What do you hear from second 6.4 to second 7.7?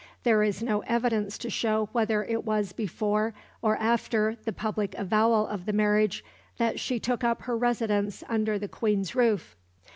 that she took up her